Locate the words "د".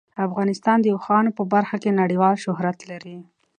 0.81-0.87